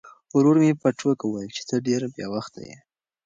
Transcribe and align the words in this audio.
ورور 0.35 0.57
مې 0.61 0.71
په 0.81 0.87
ټوکه 0.99 1.25
وویل 1.27 1.51
چې 1.57 1.63
ته 1.69 1.75
ډېر 1.87 2.01
بې 2.13 2.25
وخته 2.33 2.59
یې. 2.69 2.77